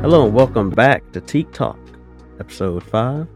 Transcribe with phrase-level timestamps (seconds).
[0.00, 1.76] Hello and welcome back to Tique Talk,
[2.38, 3.26] episode five.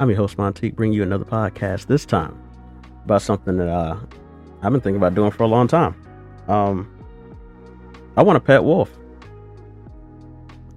[0.00, 1.86] I'm your host Montique, bringing you another podcast.
[1.86, 2.36] This time
[3.04, 3.96] about something that uh,
[4.60, 5.94] I've been thinking about doing for a long time.
[6.48, 6.92] Um,
[8.16, 8.90] I want a pet wolf.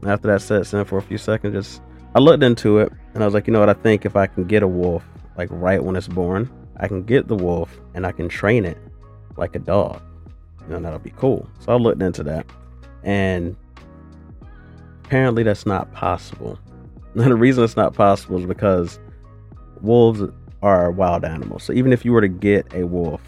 [0.06, 1.82] After that sets in for a few seconds, just
[2.14, 3.70] I looked into it and I was like, you know what?
[3.70, 5.04] I think if I can get a wolf
[5.38, 8.78] like right when it's born, I can get the wolf and I can train it
[9.38, 10.04] like a dog.
[10.62, 11.50] You know, that'll be cool.
[11.60, 12.46] So I looked into that,
[13.04, 13.56] and
[15.12, 16.58] apparently that's not possible.
[17.16, 18.98] And the reason it's not possible is because
[19.82, 20.22] wolves
[20.62, 21.64] are wild animals.
[21.64, 23.22] So even if you were to get a wolf,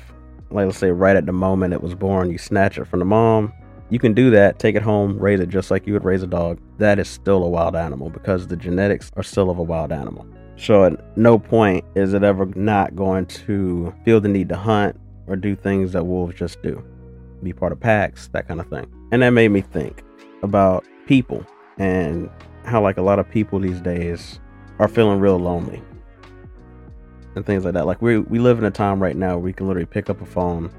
[0.51, 3.05] like let's say right at the moment it was born, you snatch it from the
[3.05, 3.51] mom,
[3.89, 6.27] you can do that, take it home, raise it just like you would raise a
[6.27, 6.61] dog.
[6.77, 10.25] That is still a wild animal because the genetics are still of a wild animal.
[10.55, 14.97] So at no point is it ever not going to feel the need to hunt
[15.27, 16.81] or do things that wolves just do.
[17.43, 18.85] Be part of packs, that kind of thing.
[19.11, 20.05] And that made me think
[20.41, 21.45] about people
[21.77, 22.29] and
[22.65, 24.39] how like a lot of people these days
[24.79, 25.81] are feeling real lonely
[27.35, 27.85] and things like that.
[27.85, 30.21] Like we we live in a time right now where we can literally pick up
[30.21, 30.71] a phone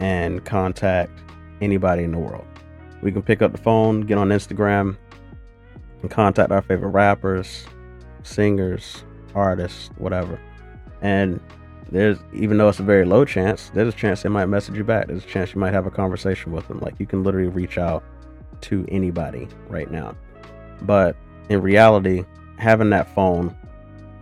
[0.00, 1.12] and contact
[1.60, 2.46] anybody in the world.
[3.02, 4.96] We can pick up the phone, get on Instagram,
[6.02, 7.66] and contact our favorite rappers,
[8.22, 10.38] singers, artists, whatever.
[11.02, 11.40] And
[11.90, 14.84] there's even though it's a very low chance, there's a chance they might message you
[14.84, 15.08] back.
[15.08, 16.80] There's a chance you might have a conversation with them.
[16.80, 18.04] Like you can literally reach out
[18.62, 20.14] to anybody right now.
[20.82, 21.16] But
[21.48, 22.24] in reality,
[22.58, 23.56] having that phone,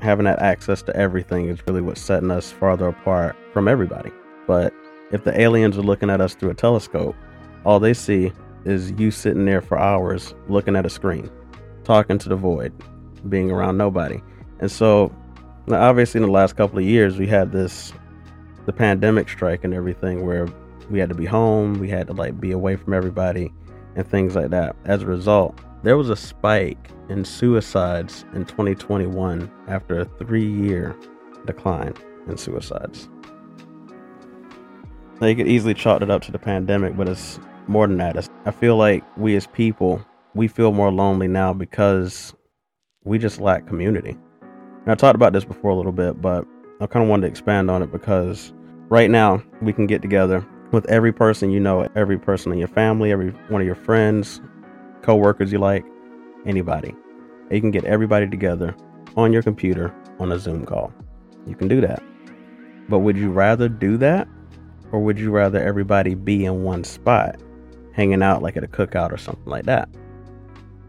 [0.01, 4.11] having that access to everything is really what's setting us farther apart from everybody.
[4.47, 4.73] But
[5.11, 7.17] if the aliens are looking at us through a telescope,
[7.65, 8.33] all they see
[8.65, 11.31] is you sitting there for hours looking at a screen,
[11.85, 12.73] talking to the void,
[13.29, 14.21] being around nobody.
[14.61, 15.13] And so,
[15.71, 17.93] obviously, in the last couple of years, we had this
[18.67, 20.47] the pandemic strike and everything where
[20.91, 23.51] we had to be home, we had to like be away from everybody
[23.97, 24.77] and things like that.
[24.85, 30.97] As a result, there was a spike in suicides in 2021 after a three year
[31.47, 31.95] decline
[32.29, 33.09] in suicides.
[35.21, 38.17] They could easily chalk it up to the pandemic, but it's more than that.
[38.17, 42.35] It's, I feel like we as people, we feel more lonely now because
[43.05, 44.17] we just lack community.
[44.41, 46.45] And I talked about this before a little bit, but
[46.81, 48.53] I kind of wanted to expand on it because
[48.89, 52.69] right now we can get together with every person you know, every person in your
[52.69, 54.41] family, every one of your friends,
[55.03, 55.85] co-workers you like,
[56.47, 56.95] anybody.
[57.51, 58.75] You can get everybody together
[59.17, 60.93] on your computer on a Zoom call.
[61.47, 62.03] You can do that.
[62.89, 64.29] But would you rather do that
[64.93, 67.41] or would you rather everybody be in one spot,
[67.93, 69.89] hanging out like at a cookout or something like that?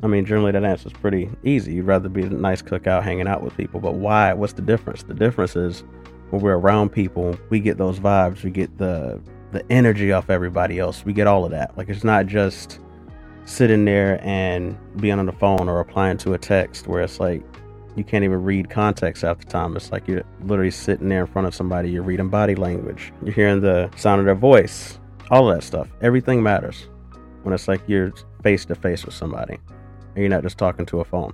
[0.01, 1.73] I mean, generally that answer is pretty easy.
[1.73, 3.81] You'd rather be a nice cookout hanging out with people.
[3.81, 4.31] But why?
[4.33, 5.03] What's the difference?
[5.03, 5.83] The difference is
[6.29, 9.21] when we're around people, we get those vibes, we get the
[9.51, 11.03] the energy off everybody else.
[11.03, 11.75] We get all of that.
[11.75, 12.79] Like it's not just
[13.49, 17.43] sitting there and being on the phone or replying to a text where it's like
[17.95, 19.75] you can't even read context half the time.
[19.75, 23.33] It's like you're literally sitting there in front of somebody, you're reading body language, you're
[23.33, 24.99] hearing the sound of their voice,
[25.31, 25.87] all of that stuff.
[26.01, 26.87] Everything matters
[27.43, 30.99] when it's like you're face to face with somebody and you're not just talking to
[30.99, 31.33] a phone.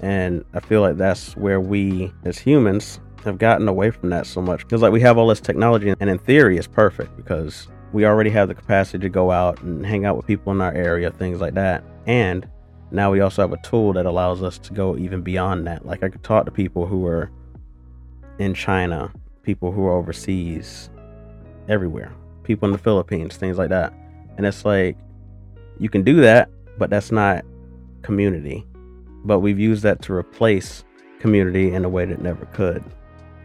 [0.00, 4.40] And I feel like that's where we as humans have gotten away from that so
[4.40, 7.66] much because like we have all this technology and in theory it's perfect because
[7.96, 10.74] we already have the capacity to go out and hang out with people in our
[10.74, 11.82] area, things like that.
[12.06, 12.46] And
[12.90, 15.86] now we also have a tool that allows us to go even beyond that.
[15.86, 17.30] Like I could talk to people who are
[18.38, 19.10] in China,
[19.44, 20.90] people who are overseas,
[21.70, 22.12] everywhere,
[22.42, 23.94] people in the Philippines, things like that.
[24.36, 24.98] And it's like
[25.78, 27.46] you can do that, but that's not
[28.02, 28.66] community.
[29.24, 30.84] But we've used that to replace
[31.18, 32.84] community in a way that never could.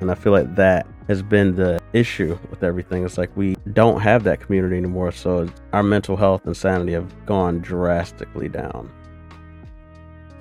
[0.01, 3.05] And I feel like that has been the issue with everything.
[3.05, 5.11] It's like we don't have that community anymore.
[5.11, 8.91] So our mental health and sanity have gone drastically down.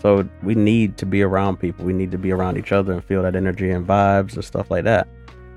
[0.01, 1.85] So we need to be around people.
[1.85, 4.71] We need to be around each other and feel that energy and vibes and stuff
[4.71, 5.09] like that.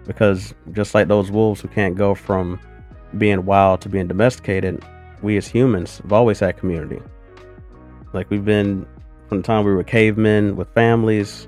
[0.06, 2.60] Because just like those wolves who can't go from
[3.18, 4.84] being wild to being domesticated,
[5.22, 7.01] we as humans have always had community.
[8.12, 8.86] Like we've been
[9.30, 11.48] from the time we were cavemen with families,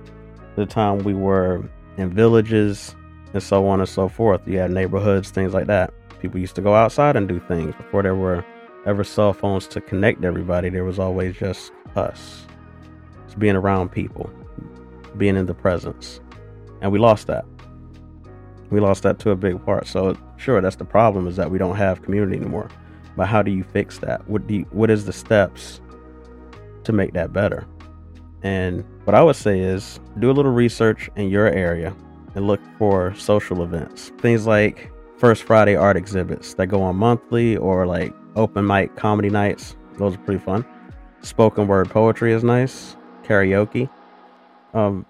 [0.56, 2.96] to the time we were in villages,
[3.36, 4.42] and so on and so forth.
[4.48, 5.94] You had neighborhoods, things like that.
[6.22, 8.46] People used to go outside and do things before there were
[8.86, 10.70] ever cell phones to connect everybody.
[10.70, 12.46] There was always just us,
[13.26, 14.32] just being around people,
[15.18, 16.22] being in the presence,
[16.82, 17.44] and we lost that.
[18.70, 19.86] We lost that to a big part.
[19.86, 22.70] So sure, that's the problem is that we don't have community anymore.
[23.18, 24.28] But how do you fix that?
[24.30, 25.82] What do you, what is the steps
[26.86, 27.68] to make that better?
[28.44, 31.94] And what I would say is do a little research in your area
[32.36, 34.12] and look for social events.
[34.20, 39.30] Things like First Friday art exhibits that go on monthly or like open mic comedy
[39.30, 39.76] nights.
[39.98, 40.66] Those are pretty fun.
[41.22, 42.98] Spoken word poetry is nice.
[43.24, 43.90] Karaoke.
[44.74, 45.06] Um,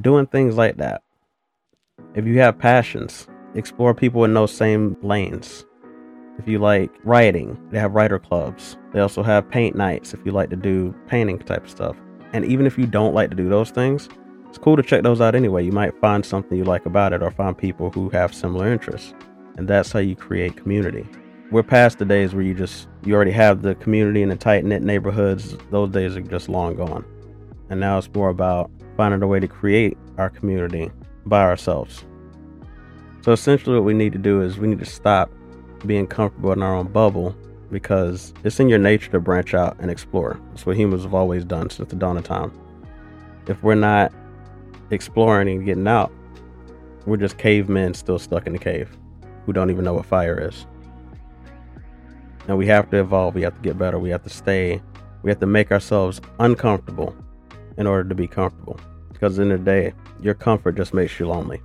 [0.00, 1.02] doing things like that.
[2.14, 5.66] If you have passions, explore people in those same lanes.
[6.38, 8.78] If you like writing, they have writer clubs.
[8.92, 11.96] They also have paint nights if you like to do painting type stuff.
[12.32, 14.08] And even if you don't like to do those things,
[14.48, 15.64] it's cool to check those out anyway.
[15.64, 19.14] You might find something you like about it or find people who have similar interests.
[19.56, 21.06] And that's how you create community.
[21.50, 24.64] We're past the days where you just you already have the community in the tight
[24.64, 25.56] knit neighborhoods.
[25.70, 27.04] Those days are just long gone.
[27.70, 30.90] And now it's more about finding a way to create our community
[31.26, 32.04] by ourselves.
[33.22, 35.30] So essentially what we need to do is we need to stop
[35.84, 37.36] being comfortable in our own bubble
[37.70, 40.40] because it's in your nature to branch out and explore.
[40.50, 42.52] That's what humans have always done since the dawn of time.
[43.46, 44.12] If we're not
[44.90, 46.12] exploring and getting out,
[47.06, 48.96] we're just cavemen still stuck in the cave
[49.46, 50.66] who don't even know what fire is.
[52.46, 54.82] And we have to evolve, we have to get better, we have to stay,
[55.22, 57.14] we have to make ourselves uncomfortable
[57.76, 58.78] in order to be comfortable.
[59.12, 61.60] Because in the, the day, your comfort just makes you lonely.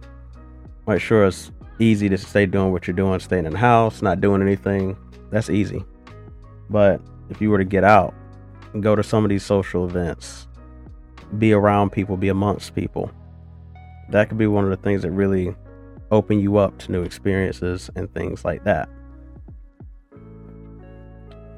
[0.86, 4.22] Right, sure, it's easy to stay doing what you're doing, staying in the house, not
[4.22, 4.98] doing anything.
[5.30, 5.84] That's easy.
[6.70, 8.14] But if you were to get out
[8.74, 10.48] and go to some of these social events,
[11.40, 13.12] be around people, be amongst people,
[14.10, 15.56] that could be one of the things that really
[16.12, 18.90] open you up to new experiences and things like that.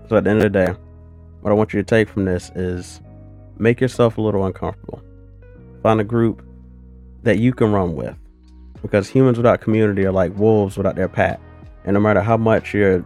[0.08, 0.74] So at the end of the day,
[1.42, 3.02] what I want you to take from this is
[3.58, 5.02] make yourself a little uncomfortable.
[5.84, 6.46] Find a group
[7.24, 8.16] that you can run with
[8.82, 11.40] because humans without community are like wolves without their pack.
[11.84, 13.04] And no matter how much you're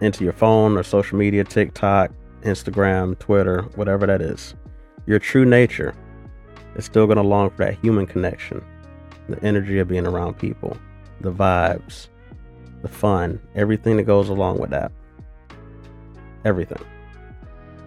[0.00, 2.12] into your phone or social media, TikTok,
[2.42, 4.54] Instagram, Twitter, whatever that is,
[5.08, 5.94] your true nature
[6.76, 8.62] is still going to long for that human connection,
[9.26, 10.76] the energy of being around people,
[11.22, 12.08] the vibes,
[12.82, 14.92] the fun, everything that goes along with that.
[16.44, 16.84] Everything.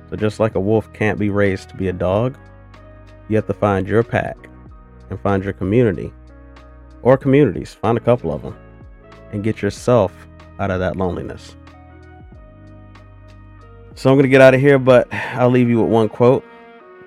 [0.10, 2.40] So, just like a wolf can't be raised to be a dog,
[3.30, 4.36] you have to find your pack
[5.12, 6.12] and find your community
[7.04, 8.58] or communities, find a couple of them,
[9.32, 10.12] and get yourself
[10.60, 11.56] out of that loneliness.
[13.94, 16.44] So I'm going to get out of here, but I'll leave you with one quote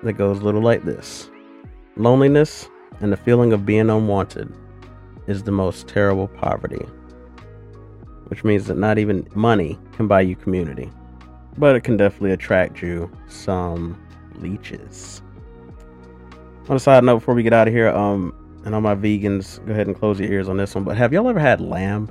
[0.05, 1.29] that goes a little like this
[1.97, 2.69] Loneliness
[3.01, 4.53] and the feeling of being unwanted
[5.27, 6.85] is the most terrible poverty,
[8.27, 10.91] which means that not even money can buy you community,
[11.57, 13.99] but it can definitely attract you some
[14.35, 15.21] leeches.
[16.69, 18.33] On a side note, before we get out of here, um,
[18.65, 20.83] and all my vegans, go ahead and close your ears on this one.
[20.83, 22.09] But have y'all ever had lamb?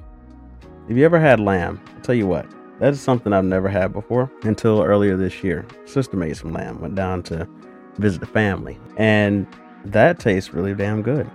[0.88, 1.80] Have you ever had lamb?
[1.94, 2.46] I'll tell you what,
[2.80, 5.66] that is something I've never had before until earlier this year.
[5.84, 7.48] Sister made some lamb, went down to
[7.96, 9.46] visit the family, and
[9.84, 11.30] that tastes really damn good.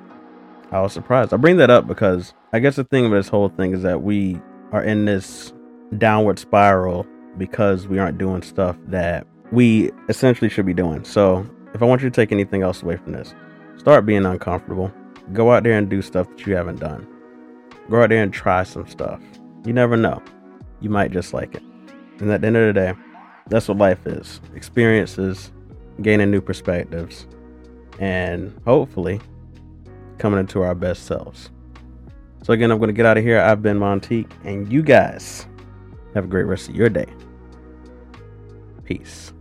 [0.72, 1.34] I was surprised.
[1.34, 4.04] I bring that up because I guess the thing of this whole thing is that
[4.04, 4.40] we
[4.72, 5.52] are in this
[5.98, 7.08] downward spiral
[7.38, 11.04] because we aren't doing stuff that we essentially should be doing.
[11.04, 13.34] So, if I want you to take anything else away from this,
[13.78, 14.92] start being uncomfortable.
[15.34, 17.08] Go out there and do stuff that you haven't done.
[17.90, 19.22] Go out there and try some stuff.
[19.66, 20.22] You never know.
[20.82, 21.64] You might just like it.
[22.20, 22.94] And at the end of the day,
[23.48, 25.52] that's what life is experiences,
[26.02, 27.28] gaining new perspectives,
[28.00, 29.20] and hopefully
[30.18, 31.50] coming into our best selves.
[32.44, 33.40] So, again, I'm going to get out of here.
[33.40, 35.46] I've been Montique, and you guys
[36.14, 37.08] have a great rest of your day.
[38.86, 39.34] Peace.